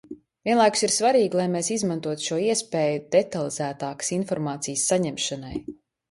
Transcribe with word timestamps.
Vienlaikus 0.47 0.81
ir 0.85 0.91
svarīgi, 0.93 1.33
lai 1.39 1.43
mēs 1.55 1.67
izmantotu 1.75 2.25
šo 2.27 2.37
iespēju 2.43 3.03
detalizētākas 3.15 4.09
informācijas 4.17 4.87
saņemšanai. 4.93 5.53